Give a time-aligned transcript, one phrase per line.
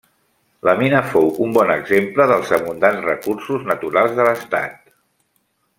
[0.67, 4.81] La mina fou un bon exemple dels abundants recursos naturals de l'estat.